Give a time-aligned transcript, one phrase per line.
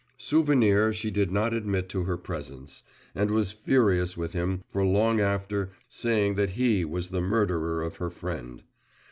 [0.17, 2.81] Souvenir she did not admit to her presence,
[3.13, 7.97] and was furious with him for long after, saying that he was the murderer of
[7.97, 8.63] her friend.